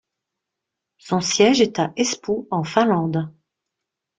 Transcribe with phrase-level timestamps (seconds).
[0.97, 3.31] Son siège est à Espoo en Finlande.